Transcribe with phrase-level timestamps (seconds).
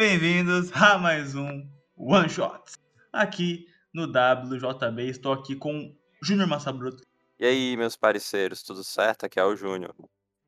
[0.00, 1.62] bem-vindos a mais um
[1.94, 2.78] One Shots.
[3.12, 7.04] Aqui no WJB, estou aqui com Júnior Massabruto.
[7.38, 9.26] E aí, meus parceiros, tudo certo?
[9.26, 9.94] Aqui é o Júnior.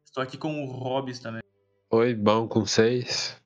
[0.06, 1.42] Estou aqui com o Robs também.
[1.90, 3.36] Oi, bom com vocês?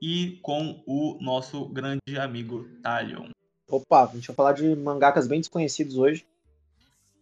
[0.00, 3.30] E com o nosso grande amigo Talion.
[3.70, 6.26] Opa, a gente vai falar de mangakas bem desconhecidos hoje.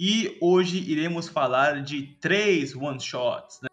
[0.01, 3.70] E hoje iremos falar de três one-shots, né?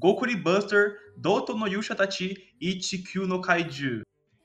[0.00, 4.00] Gokuri Buster, Doto no Yusha Tachi e Chikyu no Kaiju.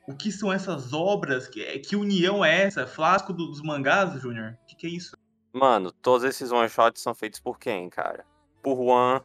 [0.06, 1.48] O que são essas obras?
[1.48, 2.86] Que, que união é essa?
[2.86, 4.58] Flasco dos mangás, Júnior?
[4.62, 5.16] O que, que é isso?
[5.54, 8.26] Mano, todos esses one-shots são feitos por quem, cara?
[8.62, 9.22] Por Juan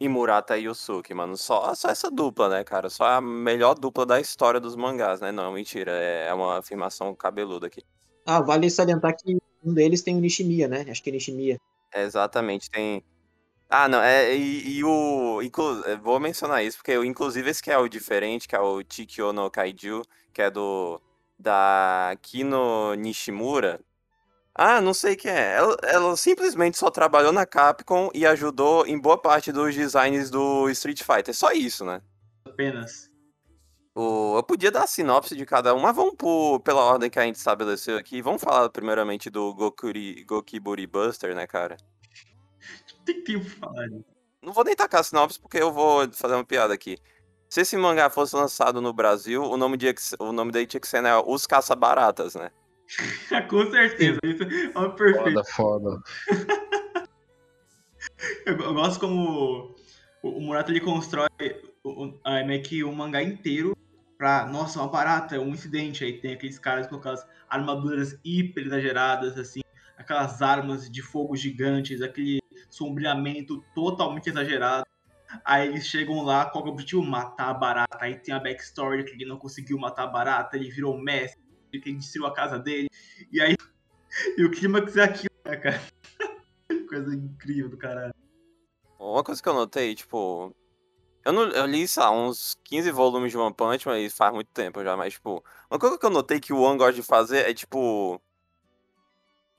[0.00, 1.36] e Murata Yusuke, mano.
[1.36, 2.88] Só, só essa dupla, né, cara?
[2.88, 5.30] Só a melhor dupla da história dos mangás, né?
[5.30, 5.92] Não, mentira.
[5.92, 7.82] É uma afirmação cabeluda aqui.
[8.24, 10.86] Ah, vale salientar que um deles tem o Nishimiya, né?
[10.88, 11.60] Acho que é Nishimiya.
[11.92, 13.04] É, exatamente, tem.
[13.76, 15.42] Ah, não, é, e, e o.
[15.42, 15.82] Inclu...
[16.00, 19.50] Vou mencionar isso, porque inclusive esse que é o diferente, que é o Chikyo no
[19.50, 20.02] Kaiju,
[20.32, 21.00] que é do.
[21.36, 23.80] Da Kino Nishimura.
[24.54, 25.56] Ah, não sei quem é.
[25.56, 30.70] Ela, ela simplesmente só trabalhou na Capcom e ajudou em boa parte dos designs do
[30.70, 31.34] Street Fighter.
[31.34, 32.00] Só isso, né?
[32.44, 33.10] Apenas.
[33.92, 37.18] O, eu podia dar a sinopse de cada um, mas vamos por, pela ordem que
[37.18, 38.22] a gente estabeleceu aqui.
[38.22, 41.76] Vamos falar primeiramente do Gokuri, Gokiburi Buster, né, cara?
[43.04, 44.04] Tem tempo pra falar disso.
[44.42, 46.98] Não vou nem tacar sinopse porque eu vou fazer uma piada aqui.
[47.48, 50.88] Se esse mangá fosse lançado no Brasil, o nome, de, o nome daí tinha que
[50.88, 52.50] ser né, Os Caça-Baratas, né?
[53.48, 55.44] Com certeza, isso é uma perfeito.
[55.44, 56.02] Foda, foda.
[58.44, 59.74] Eu, gosto como
[60.22, 61.28] o, o Murata ele constrói
[61.82, 63.74] o, o, a- meio que o mangá inteiro
[64.18, 66.04] pra, nossa, uma barata, um incidente.
[66.04, 69.60] Aí tem aqueles caras com aquelas armaduras hiper exageradas, assim,
[69.96, 72.40] aquelas armas de fogo gigantes, aquele
[72.74, 74.84] sombreamento totalmente exagerado.
[75.44, 77.02] Aí eles chegam lá, qual é o objetivo?
[77.02, 77.98] Matar a barata.
[78.00, 81.88] Aí tem a backstory que ele não conseguiu matar a barata, ele virou mestre, que
[81.88, 82.88] ele destruiu a casa dele.
[83.32, 83.56] E aí,
[84.38, 85.82] e o clímax é aquilo, né, cara?
[86.88, 88.14] Coisa incrível do caralho.
[88.98, 90.54] Uma coisa que eu notei, tipo.
[91.24, 94.50] Eu, não, eu li, sei lá, uns 15 volumes de One Punch, mas faz muito
[94.52, 95.44] tempo já, mas, tipo.
[95.70, 98.20] Uma coisa que eu notei que o One gosta de fazer é, tipo.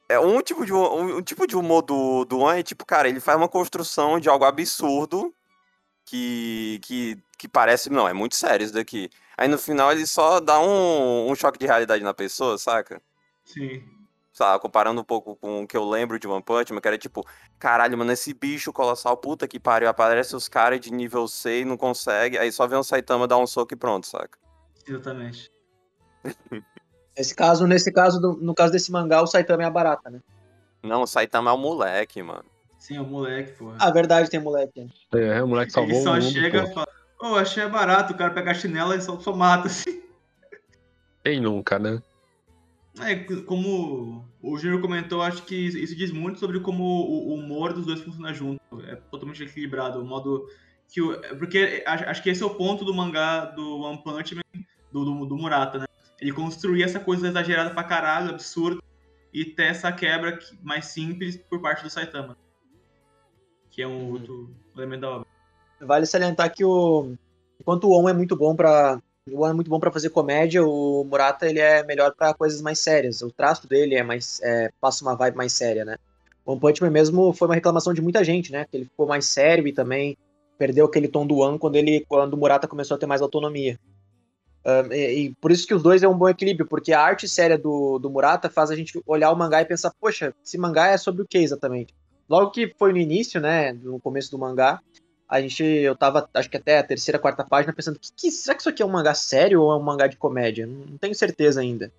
[0.07, 3.09] É um tipo de, um, um tipo de humor do, do One é, tipo, cara,
[3.09, 5.33] ele faz uma construção de algo absurdo
[6.05, 7.89] que, que, que parece.
[7.89, 9.09] Não, é muito sério isso daqui.
[9.37, 13.01] Aí no final ele só dá um, um choque de realidade na pessoa, saca?
[13.43, 13.83] Sim.
[14.31, 16.97] Sabe, comparando um pouco com o que eu lembro de One Punch Man, que era
[16.97, 17.25] tipo,
[17.57, 21.65] caralho, mano, esse bicho colossal, puta que pariu, aparece os caras de nível C e
[21.65, 24.37] não consegue, aí só vê um Saitama dar um soco e pronto, saca?
[24.85, 25.49] Exatamente.
[27.17, 30.19] Nesse caso, nesse caso, do- no caso desse mangá, o Saitama é a barata, né?
[30.83, 32.43] Não, o Saitama é o moleque, mano.
[32.77, 33.71] Sim, é o moleque, pô.
[33.79, 34.83] Ah, verdade, tem moleque.
[34.83, 34.89] né?
[35.37, 36.69] É, o moleque salvou Ele só o mundo, chega pô.
[36.69, 36.87] e fala,
[37.21, 40.03] ô, achei barato, o cara pega a chinela e só, só mata, assim.
[41.23, 42.01] Quem nunca, né?
[43.01, 47.85] É, como o Júnior comentou, acho que isso diz muito sobre como o humor dos
[47.85, 48.59] dois funciona junto.
[48.87, 49.99] É totalmente equilibrado.
[50.01, 50.45] O modo
[50.87, 54.01] que o, é porque acho acho que esse é o ponto do mangá do One
[54.03, 54.41] Punch Man,
[54.93, 55.84] do, do, do Murata, né?
[56.21, 58.81] Ele construir essa coisa exagerada pra caralho, absurda,
[59.33, 62.37] e ter essa quebra que- mais simples por parte do Saitama.
[63.69, 65.27] Que é um outro elemento da obra.
[65.81, 67.13] Vale salientar que o.
[67.59, 69.01] Enquanto o On é muito bom pra.
[69.29, 72.61] O On é muito bom pra fazer comédia, o Murata ele é melhor pra coisas
[72.61, 73.21] mais sérias.
[73.21, 74.39] O traço dele é mais.
[74.41, 75.97] é, passa uma vibe mais séria, né?
[76.45, 78.65] O One Punch Man mesmo foi uma reclamação de muita gente, né?
[78.69, 80.15] Que ele ficou mais sério e também
[80.57, 83.77] perdeu aquele tom do One quando ele quando o Murata começou a ter mais autonomia.
[84.65, 87.27] Ahn, e, e por isso que os dois é um bom equilíbrio, porque a arte
[87.27, 90.87] séria do, do Murata faz a gente olhar o mangá e pensar, poxa, esse mangá
[90.87, 91.93] é sobre o que exatamente?
[92.27, 94.81] Logo que foi no início, né, no começo do mangá,
[95.29, 98.55] a gente, eu tava, acho que até a terceira, quarta página, pensando, que, que- será
[98.55, 100.65] que isso aqui é um mangá sério ou é um mangá de comédia?
[100.65, 101.91] Não, não tenho certeza ainda.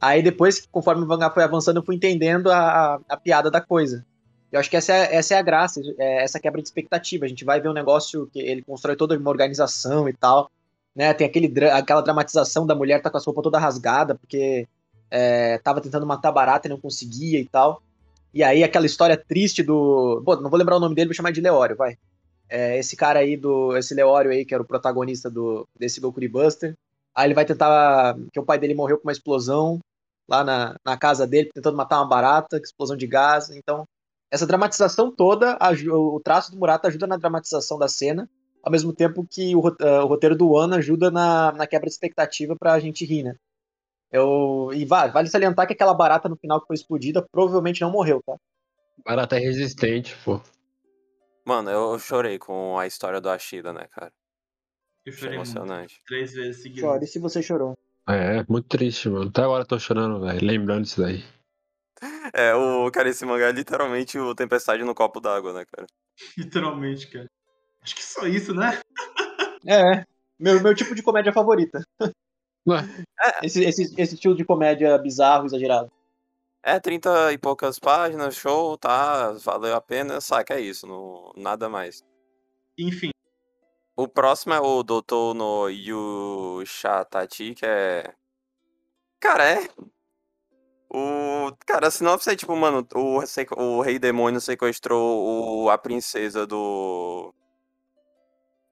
[0.00, 3.60] Aí depois, conforme o mangá foi avançando, eu fui entendendo a, a, a piada da
[3.60, 4.04] coisa.
[4.50, 7.24] Eu acho que essa é, essa é a graça, é essa quebra de expectativa.
[7.24, 10.50] A gente vai ver um negócio que ele constrói toda uma organização e tal,
[10.94, 11.14] né?
[11.14, 14.68] Tem aquele, aquela dramatização da mulher tá com a roupa toda rasgada, porque
[15.10, 17.82] é, tava tentando matar barata e não conseguia e tal.
[18.32, 20.22] E aí aquela história triste do.
[20.24, 21.96] Pô, não vou lembrar o nome dele, vou chamar de Leório, vai.
[22.48, 23.76] É, esse cara aí do.
[23.76, 26.74] Esse Leório aí, que era o protagonista do, desse Gokuri Buster.
[27.14, 28.16] Aí ele vai tentar.
[28.32, 29.80] Que o pai dele morreu com uma explosão
[30.28, 33.50] lá na, na casa dele, tentando matar uma barata, explosão de gás.
[33.50, 33.84] Então,
[34.30, 35.58] essa dramatização toda,
[35.92, 38.30] o traço do Murata ajuda na dramatização da cena,
[38.62, 41.92] ao mesmo tempo que o, eh, o roteiro do One ajuda na, na quebra de
[41.92, 43.34] expectativa pra gente rir, né?
[44.12, 47.90] Eu, e va- vale salientar que aquela barata no final que foi explodida provavelmente não
[47.90, 48.36] morreu, tá?
[49.04, 50.40] Barata é resistente, pô.
[51.44, 54.12] Mano, eu chorei com a história do Ashida, né, cara?
[55.06, 55.48] Eu chorei muito.
[55.48, 56.00] emocionante.
[56.06, 56.80] Três vezes seguidas.
[56.90, 57.76] Chore se você chorou.
[58.08, 59.28] É, muito triste, mano.
[59.28, 60.44] Até agora eu tô chorando, velho.
[60.46, 61.22] Lembrando disso daí.
[62.34, 65.86] É, o cara, esse mangá é literalmente o Tempestade no copo d'água, né, cara?
[66.36, 67.28] Literalmente, cara.
[67.82, 68.80] Acho que só isso, né?
[69.66, 70.04] É,
[70.38, 71.84] meu, meu tipo de comédia favorita.
[72.66, 72.78] Ué,
[73.42, 75.90] Esse, esse, esse estilo de comédia bizarro, exagerado.
[76.62, 81.68] É, 30 e poucas páginas, show, tá, valeu a pena, saca, é isso, não, nada
[81.70, 82.04] mais.
[82.78, 83.10] Enfim,
[83.96, 88.14] O próximo é o Doutor no Yushatati, que é...
[89.20, 89.68] Cara, é...
[90.92, 91.52] O...
[91.66, 93.20] Cara, a sinopse é tipo, mano, o,
[93.56, 95.70] o rei demônio sequestrou o...
[95.70, 97.34] a princesa do...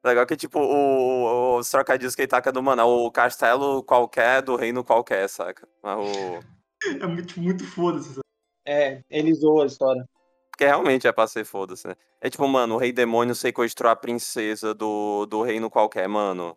[0.08, 1.58] Legal que, tipo, o...
[1.58, 5.68] os trocadilhos que ele taca do, mano, o castelo qualquer do reino qualquer, saca?
[5.82, 6.40] Mas o...
[7.02, 8.08] é muito, muito foda-se.
[8.10, 8.20] sabe?
[8.66, 10.04] É, ele zoou a história.
[10.50, 11.94] Porque realmente é pra ser foda-se, né?
[12.20, 16.56] É tipo, mano, o rei demônio sequestrou a princesa do, do reino qualquer, mano.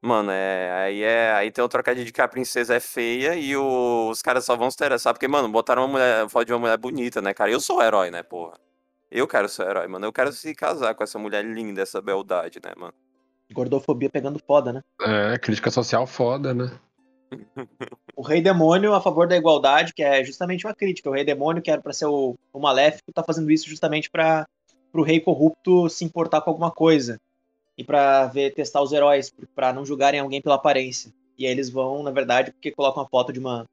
[0.00, 0.70] Mano, é.
[0.84, 1.32] Aí é.
[1.32, 4.54] Aí tem o trocadilho de que a princesa é feia e o- os caras só
[4.56, 5.12] vão se interessar.
[5.12, 6.28] Porque, mano, botaram uma mulher.
[6.28, 7.50] Foto de uma mulher bonita, né, cara?
[7.50, 8.58] Eu sou o herói, né, porra?
[9.10, 10.06] Eu quero ser herói, mano.
[10.06, 12.94] Eu quero se casar com essa mulher linda, essa beldade, né, mano?
[13.52, 14.82] Gordofobia pegando foda, né?
[15.00, 16.78] é, crítica social foda, né?
[18.14, 21.10] O Rei Demônio a favor da igualdade, que é justamente uma crítica.
[21.10, 24.46] O Rei Demônio, que era pra ser o, o maléfico, tá fazendo isso justamente para
[24.92, 27.20] o rei corrupto se importar com alguma coisa.
[27.76, 31.12] E pra ver, testar os heróis, pra não julgarem alguém pela aparência.
[31.38, 33.66] E aí eles vão, na verdade, porque colocam a foto de uma,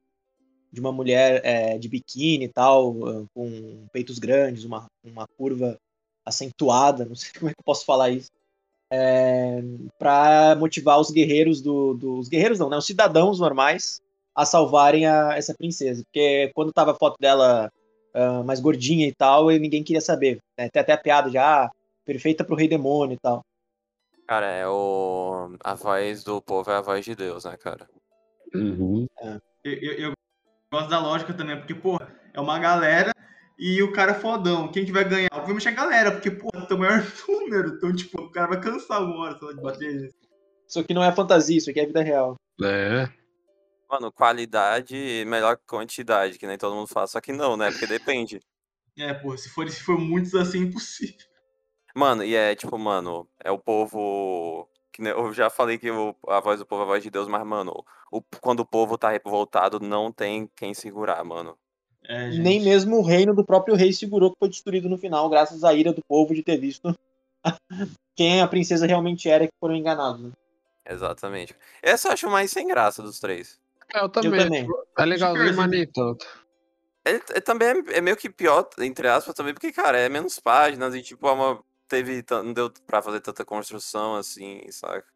[0.74, 5.78] de uma mulher é, de biquíni e tal, ah, com peitos grandes, uma, uma curva
[6.26, 8.30] acentuada, não sei como é que eu posso falar isso.
[8.90, 9.62] É,
[9.98, 12.76] para motivar os guerreiros do, dos guerreiros não, né?
[12.76, 14.00] Os cidadãos normais
[14.34, 16.02] a salvarem a, essa princesa.
[16.04, 17.70] Porque quando tava a foto dela
[18.12, 20.40] ah, mais gordinha e tal, e ninguém queria saber.
[20.58, 20.68] Né?
[20.68, 21.70] Tem até a piada já, ah,
[22.04, 23.44] perfeita pro rei demônio e tal.
[24.26, 25.56] Cara, é o.
[25.62, 27.88] A voz do povo é a voz de Deus, né, cara?
[28.54, 29.06] Uhum.
[29.64, 30.12] Eu, eu- eu
[30.74, 33.12] gosto da lógica também, porque, porra, é uma galera
[33.58, 34.70] e o cara é fodão.
[34.70, 35.28] Quem que vai ganhar?
[35.32, 37.68] Obviamente a galera, porque, porra, tem o maior número.
[37.68, 40.10] Então, tipo, o cara vai cansar uma hora só de bater.
[40.66, 42.36] Isso aqui não é fantasia, isso aqui é vida real.
[42.62, 43.08] É.
[43.88, 47.06] Mano, qualidade melhor que quantidade, que nem todo mundo fala.
[47.06, 47.70] Só que não, né?
[47.70, 48.40] Porque depende.
[48.96, 51.16] É, porra, se for, se for muitos assim, é impossível.
[51.96, 54.68] Mano, e é tipo, mano, é o povo.
[54.98, 57.44] Eu já falei que o- a voz do povo é a voz de Deus, mas,
[57.46, 61.56] mano, o, quando o povo tá revoltado, não tem quem segurar, mano.
[62.06, 62.30] É.
[62.38, 65.72] Nem mesmo o reino do próprio rei segurou que foi destruído no final, graças à
[65.72, 66.94] ira do povo de ter visto
[68.14, 70.22] quem a princesa realmente era e que foram enganados.
[70.22, 70.32] né?
[70.86, 71.56] Exatamente.
[71.82, 73.58] Essa eu acho mais sem graça dos três.
[73.94, 74.38] É, eu também.
[74.44, 74.62] também.
[74.66, 76.26] tipo, É legalzinho, nem tanto.
[77.06, 80.38] Ele, ele também é, é meio que pior, entre aspas, também, porque, cara, é menos
[80.38, 85.06] páginas e, tipo, é uma, teve, não deu pra fazer tanta construção assim, saca?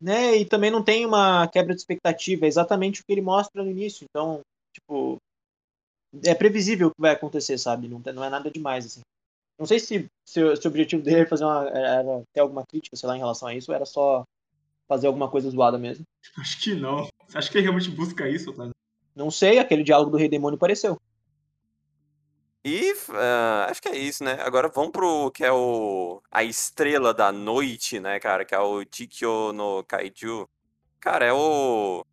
[0.00, 0.36] né?
[0.36, 3.70] E também não tem uma quebra de expectativa, é exatamente o que ele mostra no
[3.70, 4.04] início.
[4.08, 4.40] Então,
[4.72, 5.16] tipo,
[6.24, 7.88] é previsível o que vai acontecer, sabe?
[7.88, 9.00] Não, não é nada demais, assim.
[9.58, 12.64] Não sei se, se, o- se o objetivo dele era fazer uma, era ter alguma
[12.64, 14.22] crítica, sei lá, em relação a isso, ou era só
[14.88, 16.04] fazer alguma coisa zoada mesmo.
[16.38, 17.08] Acho que não.
[17.26, 18.70] Você acha que ele realmente busca isso, Otávio?
[19.16, 20.96] Não sei, aquele diálogo do Rei Demônio pareceu.
[22.68, 24.36] E ah, acho que é isso, né?
[24.42, 28.44] Agora vamos pro que é o a estrela da noite, né, cara?
[28.44, 30.46] Que é o Chikyo no Kaiju.
[31.00, 32.04] Cara, é o.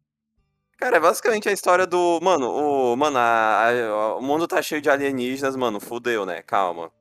[0.78, 2.20] Cara, é basicamente a história do.
[2.22, 2.96] Mano, o.
[2.98, 5.80] Mano, a- a- o mundo tá cheio de alienígenas, mano.
[5.80, 6.42] Fudeu, né?
[6.44, 6.92] Calma.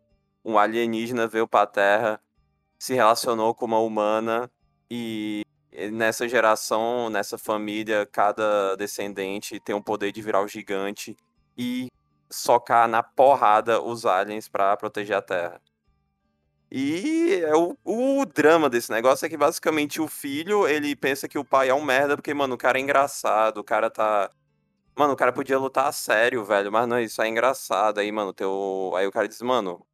[0.44, 2.20] Um alienígena veio pra Terra,
[2.78, 4.50] se relacionou com uma humana
[4.90, 5.42] e
[5.92, 11.16] nessa geração, nessa família, cada descendente tem o poder de virar o gigante
[11.58, 11.88] e
[12.34, 15.60] socar na porrada os aliens pra proteger a Terra.
[16.76, 21.38] E é o, o drama desse negócio é que basicamente o filho, ele pensa que
[21.38, 24.30] o pai é um merda, porque, mano, o cara é engraçado, o cara tá.
[24.96, 28.00] Mano, o cara podia lutar a sério, velho, mas não, isso é engraçado.
[28.00, 28.92] Aí, mano, teu.
[28.96, 29.86] Aí o cara diz, mano.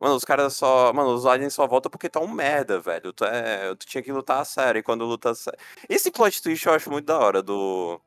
[0.00, 0.92] Mano, os caras só.
[0.92, 3.12] Mano, os aliens só voltam porque tá um merda, velho.
[3.12, 3.74] Tu, é...
[3.76, 4.80] tu tinha que lutar a sério.
[4.80, 5.58] E quando luta a sério.
[5.88, 8.00] Esse plot twist eu acho muito da hora do.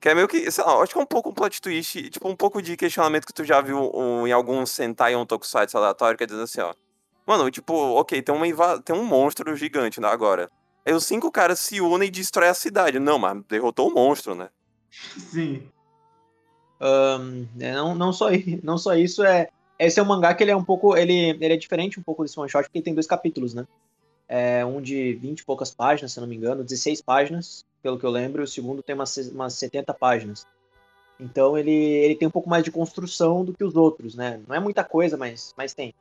[0.00, 2.10] Que é meio que, sei lá, eu acho que é um pouco um plot twist,
[2.10, 5.26] tipo, um pouco de questionamento que tu já viu um- em algum Sentai ou um
[5.26, 6.74] Tokusatsu aleatório, que é dizendo assim, ó.
[7.26, 10.50] Mano, tipo, ok, tem, uma tem um monstro gigante, né, agora.
[10.86, 12.98] Aí os cinco caras se unem e destroem a cidade.
[12.98, 14.50] Não, mas derrotou o monstro, né?
[14.90, 15.66] Sim.
[16.80, 18.26] Ahn, é, não, não, só,
[18.62, 19.48] não só isso, é.
[19.78, 20.96] Esse é um mangá que ele é um pouco.
[20.96, 23.66] Ele, ele é diferente um pouco desse one shot, porque ele tem dois capítulos, né?
[24.28, 27.98] É um de 20 e poucas páginas, se eu não me engano, 16 páginas, pelo
[27.98, 30.46] que eu lembro, e o segundo tem umas, umas 70 páginas.
[31.20, 34.40] Então ele, ele tem um pouco mais de construção do que os outros, né?
[34.48, 35.94] Não é muita coisa, mas, mas tem.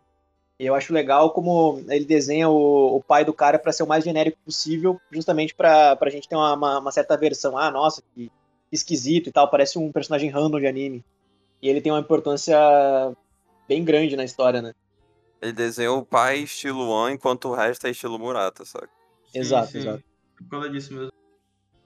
[0.57, 3.87] E eu acho legal como ele desenha o, o pai do cara para ser o
[3.87, 7.57] mais genérico possível, justamente pra, pra gente ter uma, uma, uma certa versão.
[7.57, 8.31] Ah, nossa, que
[8.71, 11.03] esquisito e tal, parece um personagem random de anime.
[11.61, 12.57] E ele tem uma importância
[13.67, 14.71] bem grande na história, né?
[15.41, 18.87] Ele desenhou o pai estilo One, enquanto o resto é estilo Murata, sabe?
[19.27, 19.79] Sim, Exato, sim.
[19.79, 20.03] exato.
[20.37, 21.11] Por causa disso mesmo.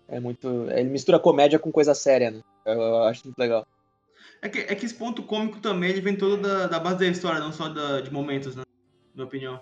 [0.07, 0.69] É muito.
[0.71, 2.41] Ele mistura comédia com coisa séria, né?
[2.65, 3.67] Eu, eu acho muito legal.
[4.41, 7.07] É que, é que esse ponto cômico também ele vem todo da, da base da
[7.07, 8.63] história, não só da, de momentos, né?
[8.65, 9.59] Na minha opinião.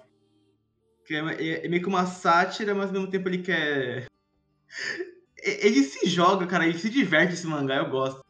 [1.05, 4.07] Que é, é- é meio que uma sátira, mas ao mesmo tempo ele quer.
[5.47, 8.25] Ele se joga, cara, ele se diverte esse mangá, eu gosto.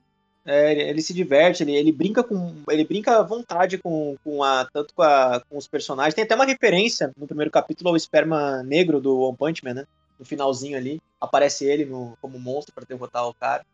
[0.45, 2.53] É, ele, ele se diverte, ele, ele brinca com.
[2.69, 4.65] Ele brinca à vontade com, com a.
[4.65, 6.13] Tanto com, a, com os personagens.
[6.13, 9.85] Tem até uma referência no primeiro capítulo ao esperma negro do One Punch Man, né?
[10.19, 11.01] No finalzinho ali.
[11.19, 13.65] Aparece ele no, como monstro pra derrotar o cara.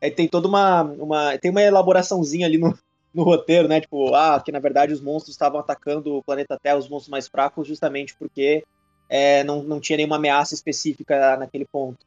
[0.00, 0.82] Aí tem toda uma.
[0.82, 2.76] uma tem uma elaboraçãozinha ali no,
[3.14, 3.80] no roteiro, né?
[3.80, 7.28] Tipo, ah, que na verdade os monstros estavam atacando o planeta Terra, os monstros mais
[7.28, 8.64] fracos, justamente porque
[9.08, 11.98] é, não, não tinha nenhuma ameaça específica naquele ponto.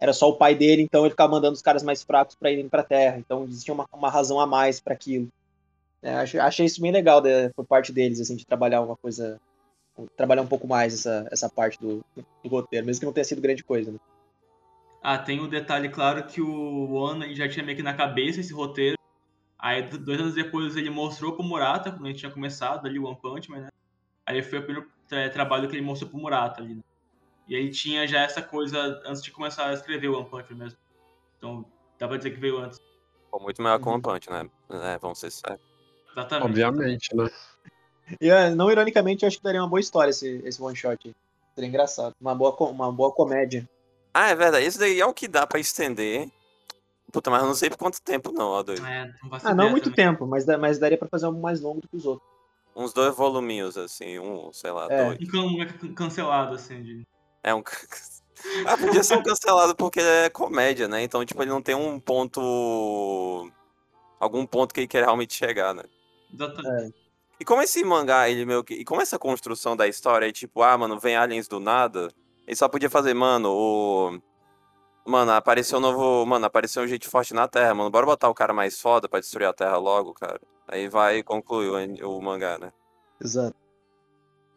[0.00, 2.68] Era só o pai dele, então ele ficava mandando os caras mais fracos para irem
[2.68, 3.18] pra Terra.
[3.18, 5.28] Então existia uma, uma razão a mais para aquilo.
[6.02, 9.40] É, achei, achei isso bem legal né, por parte deles, assim, de trabalhar uma coisa.
[10.16, 13.40] Trabalhar um pouco mais essa, essa parte do, do roteiro, mesmo que não tenha sido
[13.40, 13.98] grande coisa, né?
[15.02, 18.40] Ah, tem o detalhe, claro, que o One ele já tinha meio que na cabeça
[18.40, 18.96] esse roteiro.
[19.58, 23.04] Aí, dois anos depois, ele mostrou pro Murata, quando a gente tinha começado ali o
[23.04, 23.68] One Punch Man, né?
[24.26, 26.80] Aí foi o primeiro tra- trabalho que ele mostrou pro Murata ali, né?
[27.48, 30.64] E ele tinha já essa coisa antes de começar a escrever o One Punch Man
[30.64, 30.78] mesmo.
[31.38, 31.64] Então,
[31.98, 32.78] dá pra dizer que veio antes.
[33.30, 33.94] Pô, muito melhor que o Uhum.
[33.94, 34.48] One Punch, né?
[34.70, 35.60] É, vamos ser sérios.
[36.12, 36.50] Exatamente.
[36.50, 37.24] Obviamente, né?
[38.20, 40.98] E é, não ironicamente, eu acho que daria uma boa história esse, esse one shot.
[41.08, 41.14] aí.
[41.54, 42.14] Seria engraçado.
[42.20, 43.68] Uma boa, uma boa comédia.
[44.12, 44.64] Ah, é verdade.
[44.66, 46.28] Esse daí é o que dá pra estender.
[47.12, 48.84] Puta, mas eu não sei por quanto tempo não, ó, doido.
[48.84, 49.96] É, não Ah, não muito também.
[50.06, 52.28] tempo, mas, mas daria pra fazer algo mais longo do que os outros.
[52.74, 55.04] Uns dois voluminhos, assim, um, sei lá, É.
[55.04, 55.18] dois.
[55.20, 57.06] Um can- um can- cancelado, assim, de...
[57.42, 57.62] É um.
[58.66, 61.02] ah, podia ser um cancelado porque é comédia, né?
[61.02, 63.50] Então, tipo, ele não tem um ponto.
[64.20, 65.84] Algum ponto que ele quer realmente chegar, né?
[66.32, 66.94] Exatamente.
[67.38, 68.74] E como esse mangá, ele meio que.
[68.74, 72.10] E como essa construção da história é tipo, ah, mano, vem aliens do nada.
[72.46, 74.20] Ele só podia fazer, mano, o.
[75.06, 76.24] Mano, apareceu um novo.
[76.26, 77.90] Mano, apareceu um gente forte na Terra, mano.
[77.90, 80.40] Bora botar o cara mais foda pra destruir a Terra logo, cara.
[80.66, 81.68] Aí vai e conclui
[82.02, 82.72] o, o mangá, né?
[83.22, 83.56] Exato.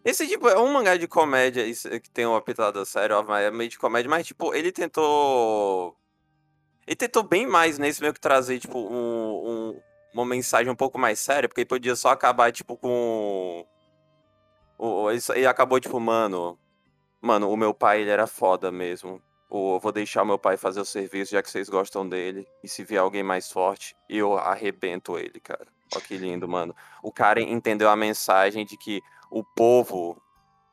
[0.03, 3.31] Esse tipo é um mangá de comédia, isso é que tem uma pitada séria, óbvio,
[3.33, 5.95] mas é meio de comédia, mas tipo, ele tentou.
[6.87, 9.81] Ele tentou bem mais nesse meio que trazer, tipo, um, um-
[10.13, 13.65] uma mensagem um pouco mais séria, porque podia só acabar, tipo, com.
[15.35, 16.57] ele acabou, tipo, mano.
[17.21, 19.21] Mano, o meu pai, ele era foda mesmo.
[19.49, 22.47] Ou eu vou deixar o meu pai fazer o serviço, já que vocês gostam dele.
[22.63, 25.67] E se vier alguém mais forte, eu arrebento ele, cara.
[25.95, 26.75] Ó que lindo, mano.
[27.01, 29.01] O cara entendeu a mensagem de que
[29.31, 30.21] o povo,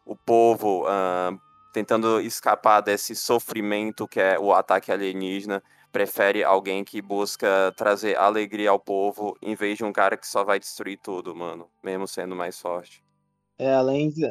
[0.05, 1.33] o povo ah,
[1.73, 5.62] tentando escapar desse sofrimento que é o ataque alienígena,
[5.97, 10.45] prefere alguém que busca trazer alegria ao povo em vez de um cara que só
[10.45, 13.03] vai destruir tudo, mano, mesmo sendo mais forte.
[13.59, 14.31] É, além de.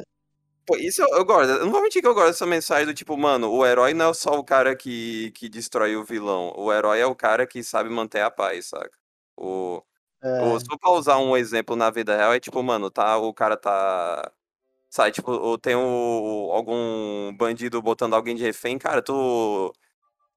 [0.64, 1.50] Pô, isso eu, eu gosto.
[1.50, 4.10] Eu não vou mentir que eu gosto dessa mensagem do tipo, mano, o herói não
[4.10, 6.54] é só o cara que, que destrói o vilão.
[6.56, 8.96] O herói é o cara que sabe manter a paz, saca?
[9.36, 9.82] O,
[10.22, 13.18] É, Ou, se for pra usar um exemplo na vida real, é tipo, mano, tá,
[13.18, 14.30] o cara tá.
[14.88, 19.72] Sabe, tipo, ou tem o, algum bandido botando alguém de refém, cara, tu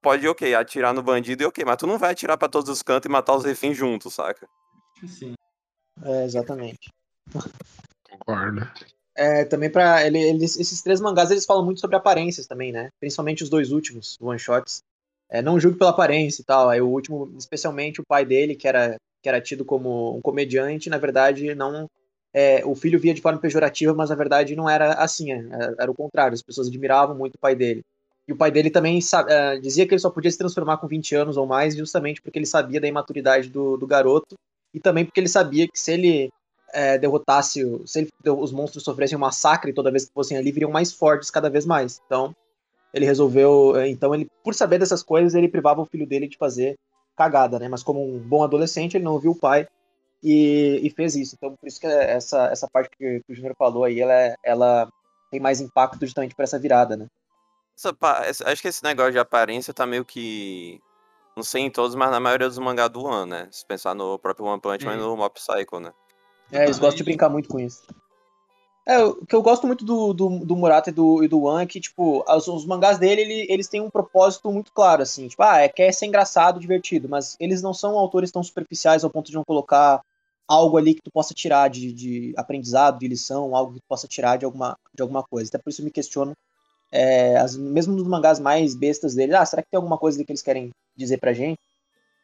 [0.00, 2.82] pode, ok, atirar no bandido e ok, mas tu não vai atirar pra todos os
[2.82, 4.48] cantos e matar os reféns juntos, saca?
[5.06, 5.34] Sim.
[6.02, 6.90] é, exatamente.
[8.10, 8.68] Concordo.
[9.16, 12.90] É, também para ele, eles, esses três mangás eles falam muito sobre aparências também, né?
[12.98, 14.82] Principalmente os dois últimos one shots.
[15.28, 16.68] É, não julgue pela aparência e tal.
[16.68, 20.88] Aí o último, especialmente o pai dele, que era que era tido como um comediante,
[20.88, 21.86] na verdade não
[22.32, 25.90] é, o filho via de forma pejorativa, mas na verdade não era assim, é, era
[25.90, 26.34] o contrário.
[26.34, 27.82] As pessoas admiravam muito o pai dele.
[28.28, 28.98] E o pai dele também
[29.28, 32.38] é, dizia que ele só podia se transformar com 20 anos ou mais, justamente porque
[32.38, 34.36] ele sabia da imaturidade do, do garoto
[34.72, 36.30] e também porque ele sabia que se ele
[36.72, 40.70] é, derrotasse, se ele- os monstros sofressem um massacre toda vez que fossem ali, viriam
[40.70, 42.00] mais fortes cada vez mais.
[42.06, 42.32] Então,
[42.92, 43.76] ele resolveu.
[43.76, 46.76] é, Então, ele, por saber dessas coisas, ele privava o filho dele de fazer
[47.16, 47.68] cagada, né?
[47.68, 49.66] Mas como um bom adolescente, ele não ouviu o pai
[50.22, 51.36] e, e fez isso.
[51.36, 54.36] Então, por isso que essa, essa parte que, que o Júnior falou aí, ela, é-
[54.44, 54.88] ela
[55.30, 57.06] tem mais impacto justamente por essa virada, né?
[57.76, 57.94] Essa
[58.50, 60.80] acho que esse negócio de aparência tá meio que.
[61.36, 63.48] Não sei em todos, mas na maioria dos mangá do ano, né?
[63.50, 65.92] Se pensar no próprio One Punch Man e no Mob Psycho, né?
[66.52, 67.82] É, eles gostam de brincar muito com isso.
[68.86, 71.62] É, o que eu gosto muito do, do, do Murata e do, e do One
[71.62, 75.28] é que, tipo, os, os mangás dele, ele- eles têm um propósito muito claro, assim.
[75.28, 79.10] Tipo, ah, é, quer ser engraçado, divertido, mas eles não são autores tão superficiais ao
[79.10, 80.02] ponto de não colocar
[80.48, 84.08] algo ali que tu possa tirar de, de aprendizado, de lição, algo que tu possa
[84.08, 85.48] tirar de alguma, de alguma coisa.
[85.48, 86.32] Até por isso eu me questiono,
[86.92, 90.30] é, as, mesmo nos mangás mais bestas dele, ah, será que tem alguma coisa que
[90.30, 91.58] eles querem dizer pra gente?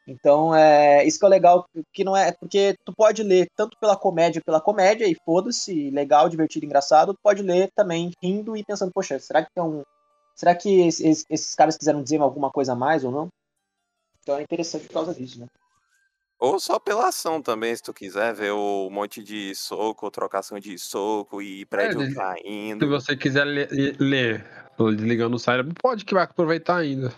[0.06, 3.96] Então, é, isso que é legal, que não é, porque tu pode ler tanto pela
[3.96, 8.92] comédia, pela comédia, e foda-se, legal, divertido, engraçado, tu pode ler também rindo e pensando,
[8.92, 9.82] poxa, será que tem um,
[10.36, 13.28] será que esses, esses caras quiseram dizer alguma coisa a mais ou não?
[14.22, 15.46] Então é interessante por causa disso, né?
[16.38, 20.78] Ou só pela ação também, se tu quiser ver o monte de soco, trocação de
[20.78, 22.88] soco e prédio É, Se caindo.
[22.88, 24.44] você quiser ler, ler
[24.78, 27.12] desligando o cérebro, pode que vai aproveitar ainda.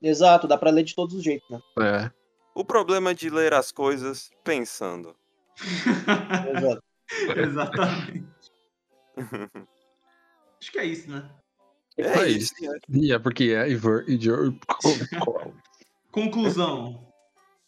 [0.00, 1.60] Exato, dá pra ler de todos os jeitos, né?
[1.80, 2.10] É.
[2.54, 5.14] O problema de ler as coisas pensando.
[6.56, 6.82] Exato.
[7.36, 8.24] Exatamente.
[10.60, 11.30] Acho que é isso, né?
[11.98, 12.54] É É isso.
[12.88, 14.58] E é porque é Iver e Joe.
[16.10, 17.06] Conclusão.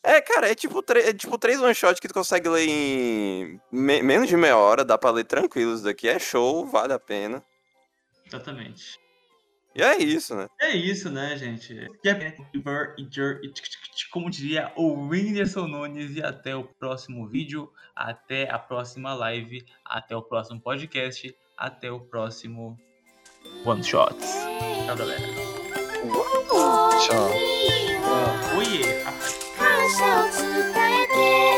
[0.09, 4.03] É, cara, é tipo, é tipo três one shot que tu consegue ler em me-
[4.03, 6.09] menos de meia hora, dá pra ler tranquilo isso daqui.
[6.09, 7.43] É show, vale a pena.
[8.25, 9.01] Exatamente.
[9.75, 10.47] E é isso, né?
[10.61, 11.75] É isso, né, gente?
[12.03, 12.35] Que é
[14.11, 16.17] como diria o Whindersson Nunes.
[16.17, 22.01] E até o próximo vídeo, até a próxima live, até o próximo podcast, até o
[22.01, 22.79] próximo
[23.65, 24.35] One Shots.
[24.87, 25.21] Tchau, galera.
[27.05, 27.31] Tchau.
[29.89, 31.56] 小小子改变。